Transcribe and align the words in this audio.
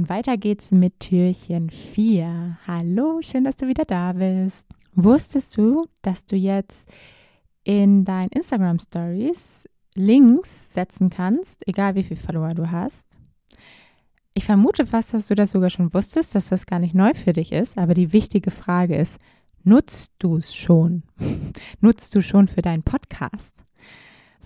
Und 0.00 0.08
weiter 0.08 0.38
geht's 0.38 0.70
mit 0.70 0.98
Türchen 0.98 1.68
4. 1.68 2.56
Hallo, 2.66 3.20
schön, 3.20 3.44
dass 3.44 3.56
du 3.56 3.68
wieder 3.68 3.84
da 3.84 4.14
bist. 4.14 4.66
Wusstest 4.94 5.58
du, 5.58 5.84
dass 6.00 6.24
du 6.24 6.36
jetzt 6.36 6.88
in 7.64 8.06
deinen 8.06 8.30
Instagram 8.30 8.78
Stories 8.78 9.68
Links 9.94 10.72
setzen 10.72 11.10
kannst, 11.10 11.68
egal 11.68 11.96
wie 11.96 12.02
viele 12.02 12.18
Follower 12.18 12.54
du 12.54 12.70
hast? 12.70 13.06
Ich 14.32 14.46
vermute 14.46 14.86
fast, 14.86 15.12
dass 15.12 15.26
du 15.26 15.34
das 15.34 15.50
sogar 15.50 15.68
schon 15.68 15.92
wusstest, 15.92 16.34
dass 16.34 16.48
das 16.48 16.64
gar 16.64 16.78
nicht 16.78 16.94
neu 16.94 17.12
für 17.12 17.34
dich 17.34 17.52
ist, 17.52 17.76
aber 17.76 17.92
die 17.92 18.14
wichtige 18.14 18.50
Frage 18.50 18.96
ist, 18.96 19.20
nutzt 19.64 20.14
du 20.18 20.38
es 20.38 20.54
schon? 20.54 21.02
nutzt 21.82 22.14
du 22.14 22.22
schon 22.22 22.48
für 22.48 22.62
deinen 22.62 22.84
Podcast? 22.84 23.54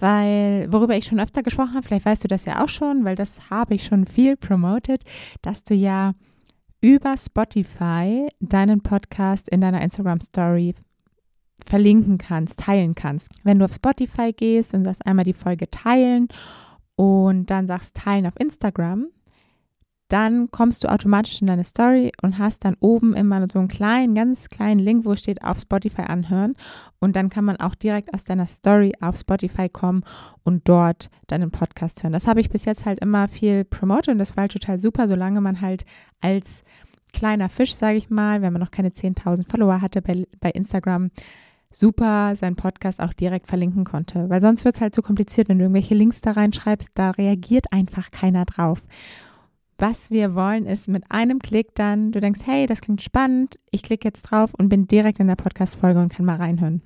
Weil, 0.05 0.71
worüber 0.71 0.95
ich 0.99 1.07
schon 1.07 1.19
öfter 1.19 1.43
gesprochen 1.43 1.73
habe, 1.73 1.87
vielleicht 1.87 2.05
weißt 2.05 2.25
du 2.25 2.29
das 2.29 2.45
ja 2.45 2.63
auch 2.63 2.69
schon, 2.69 3.07
weil 3.07 3.17
das 3.17 3.49
habe 3.49 3.75
ich 3.75 3.87
schon 3.87 4.05
viel 4.05 4.37
promoted, 4.37 5.03
dass 5.41 5.65
du 5.65 5.73
ja 5.73 6.13
über 6.83 7.17
Spotify 7.17 8.29
deinen 8.39 8.83
Podcast 8.83 9.49
in 9.49 9.63
deiner 9.63 9.81
Instagram 9.81 10.21
Story 10.21 10.75
verlinken 11.65 12.19
kannst, 12.19 12.61
teilen 12.61 12.95
kannst. 12.95 13.31
Wenn 13.45 13.59
du 13.59 13.65
auf 13.65 13.73
Spotify 13.73 14.35
gehst 14.35 14.75
und 14.75 14.85
sagst 14.85 15.07
einmal 15.07 15.25
die 15.25 15.33
Folge 15.33 15.71
teilen 15.71 16.29
und 16.97 17.47
dann 17.47 17.67
sagst 17.67 17.97
teilen 17.97 18.27
auf 18.27 18.39
Instagram, 18.39 19.07
dann 20.09 20.51
kommst 20.51 20.85
du 20.85 20.89
automatisch 20.89 21.41
in 21.41 21.47
deine 21.47 21.65
Story 21.65 22.13
und 22.23 22.39
hast 22.39 22.65
dann 22.65 22.77
oben 22.81 23.15
immer 23.15 23.47
so 23.51 23.59
einen 23.59 23.69
kleinen, 23.69 24.15
ganz 24.15 24.49
kleinen 24.49 24.81
Link, 24.81 25.05
wo 25.05 25.17
steht 25.17 25.43
auf 25.43 25.59
Spotify 25.59 26.03
anhören. 26.03 26.55
Und 27.01 27.17
dann 27.17 27.31
kann 27.31 27.45
man 27.45 27.57
auch 27.57 27.75
direkt 27.75 28.13
aus 28.13 28.25
deiner 28.25 28.47
Story 28.47 28.93
auf 29.01 29.17
Spotify 29.17 29.69
kommen 29.69 30.05
und 30.43 30.69
dort 30.69 31.11
deinen 31.27 31.51
Podcast 31.51 32.03
hören. 32.03 32.13
Das 32.13 32.27
habe 32.27 32.41
ich 32.41 32.51
bis 32.51 32.65
jetzt 32.67 32.85
halt 32.85 33.01
immer 33.01 33.29
viel 33.29 33.65
promotet 33.65 34.09
und 34.09 34.19
das 34.19 34.37
war 34.37 34.43
halt 34.43 34.53
total 34.53 34.79
super, 34.79 35.09
solange 35.09 35.41
man 35.41 35.61
halt 35.61 35.85
als 36.21 36.65
kleiner 37.13 37.49
Fisch, 37.49 37.75
sage 37.75 37.97
ich 37.97 38.11
mal, 38.11 38.43
wenn 38.43 38.53
man 38.53 38.61
noch 38.61 38.71
keine 38.71 38.91
10.000 38.91 39.51
Follower 39.51 39.81
hatte 39.81 40.03
bei, 40.03 40.27
bei 40.41 40.51
Instagram, 40.51 41.11
super 41.71 42.37
seinen 42.37 42.57
Podcast 42.57 43.01
auch 43.01 43.13
direkt 43.13 43.47
verlinken 43.47 43.85
konnte. 43.85 44.29
Weil 44.29 44.43
sonst 44.43 44.65
wird 44.65 44.77
es 44.77 44.81
halt 44.81 44.95
zu 44.95 45.03
kompliziert, 45.03 45.49
wenn 45.49 45.59
du 45.59 45.65
irgendwelche 45.65 45.95
Links 45.95 46.21
da 46.21 46.33
reinschreibst, 46.33 46.91
da 46.95 47.11
reagiert 47.11 47.73
einfach 47.73 48.11
keiner 48.11 48.45
drauf. 48.45 48.83
Was 49.79 50.11
wir 50.11 50.35
wollen, 50.35 50.67
ist 50.67 50.89
mit 50.89 51.11
einem 51.11 51.41
Klick 51.41 51.75
dann, 51.75 52.13
du 52.13 52.21
denkst, 52.21 52.41
hey, 52.45 52.67
das 52.67 52.81
klingt 52.81 53.03
spannend, 53.03 53.59
ich 53.71 53.83
klicke 53.83 54.07
jetzt 54.07 54.23
drauf 54.23 54.55
und 54.55 54.69
bin 54.69 54.87
direkt 54.87 55.19
in 55.19 55.27
der 55.27 55.37
Podcast-Folge 55.37 56.01
und 56.01 56.11
kann 56.11 56.25
mal 56.25 56.37
reinhören. 56.37 56.83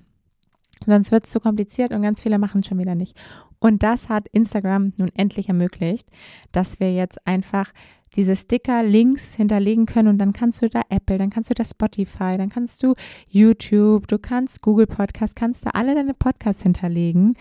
Sonst 0.86 1.11
wird 1.11 1.25
es 1.25 1.31
zu 1.31 1.41
kompliziert 1.41 1.92
und 1.92 2.03
ganz 2.03 2.22
viele 2.22 2.39
machen 2.39 2.61
es 2.61 2.66
schon 2.66 2.78
wieder 2.78 2.94
nicht. 2.94 3.16
Und 3.59 3.83
das 3.83 4.09
hat 4.09 4.28
Instagram 4.28 4.92
nun 4.97 5.11
endlich 5.14 5.48
ermöglicht, 5.48 6.09
dass 6.53 6.81
wir 6.81 6.94
jetzt 6.94 7.27
einfach 7.27 7.72
diese 8.16 8.36
Sticker 8.36 8.83
links 8.83 9.34
hinterlegen 9.34 9.84
können 9.84 10.09
und 10.09 10.19
dann 10.19 10.33
kannst 10.33 10.62
du 10.62 10.69
da 10.70 10.83
Apple, 10.89 11.19
dann 11.19 11.31
kannst 11.31 11.50
du 11.50 11.55
da 11.55 11.64
Spotify, 11.64 12.39
dann 12.39 12.48
kannst 12.48 12.83
du 12.83 12.94
YouTube, 13.28 14.06
du 14.06 14.19
kannst 14.19 14.62
Google 14.62 14.86
Podcast, 14.86 15.36
kannst 15.36 15.66
da 15.66 15.70
alle 15.75 15.94
deine 15.94 16.14
Podcasts 16.14 16.62
hinterlegen 16.62 17.34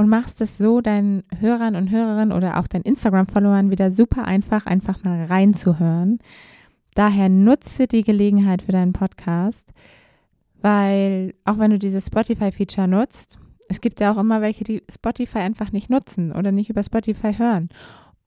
und 0.00 0.08
machst 0.08 0.40
es 0.40 0.56
so 0.56 0.80
deinen 0.80 1.24
Hörern 1.40 1.76
und 1.76 1.90
Hörerinnen 1.90 2.32
oder 2.32 2.58
auch 2.58 2.66
deinen 2.66 2.84
Instagram-Followern 2.84 3.70
wieder 3.70 3.90
super 3.90 4.24
einfach, 4.24 4.64
einfach 4.64 5.04
mal 5.04 5.26
reinzuhören. 5.26 6.20
Daher 6.94 7.28
nutze 7.28 7.86
die 7.86 8.02
Gelegenheit 8.02 8.62
für 8.62 8.72
deinen 8.72 8.94
Podcast, 8.94 9.68
weil 10.62 11.34
auch 11.44 11.58
wenn 11.58 11.72
du 11.72 11.78
dieses 11.78 12.06
Spotify-Feature 12.06 12.88
nutzt, 12.88 13.38
es 13.68 13.82
gibt 13.82 14.00
ja 14.00 14.10
auch 14.10 14.16
immer 14.16 14.40
welche, 14.40 14.64
die 14.64 14.82
Spotify 14.90 15.40
einfach 15.40 15.70
nicht 15.70 15.90
nutzen 15.90 16.32
oder 16.32 16.50
nicht 16.50 16.70
über 16.70 16.82
Spotify 16.82 17.34
hören. 17.34 17.68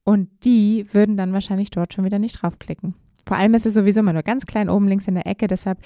Und 0.04 0.30
die 0.44 0.86
würden 0.92 1.18
dann 1.18 1.34
wahrscheinlich 1.34 1.72
dort 1.72 1.96
schon 1.96 2.06
wieder 2.06 2.20
nicht 2.20 2.34
draufklicken. 2.34 2.94
Vor 3.26 3.38
allem 3.38 3.56
ist 3.56 3.66
es 3.66 3.74
sowieso 3.74 4.02
immer 4.02 4.14
nur 4.14 4.22
ganz 4.22 4.46
klein 4.46 4.70
oben 4.70 4.88
links 4.88 5.08
in 5.08 5.16
der 5.16 5.26
Ecke, 5.26 5.48
deshalb 5.48 5.80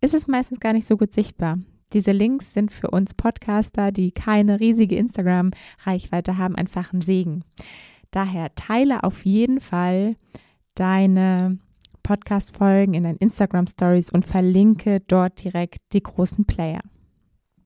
ist 0.00 0.14
es 0.14 0.26
meistens 0.26 0.58
gar 0.58 0.72
nicht 0.72 0.86
so 0.86 0.96
gut 0.96 1.12
sichtbar. 1.12 1.58
Diese 1.94 2.12
Links 2.12 2.52
sind 2.52 2.72
für 2.72 2.90
uns 2.90 3.14
Podcaster, 3.14 3.92
die 3.92 4.10
keine 4.10 4.58
riesige 4.58 4.96
Instagram-Reichweite 4.96 6.36
haben, 6.36 6.56
einfach 6.56 6.92
ein 6.92 7.00
Segen. 7.00 7.44
Daher 8.10 8.54
teile 8.56 9.04
auf 9.04 9.24
jeden 9.24 9.60
Fall 9.60 10.16
deine 10.74 11.58
Podcast-Folgen 12.02 12.94
in 12.94 13.04
deinen 13.04 13.18
Instagram-Stories 13.18 14.10
und 14.10 14.26
verlinke 14.26 15.00
dort 15.00 15.42
direkt 15.42 15.80
die 15.92 16.02
großen 16.02 16.44
Player. 16.44 16.80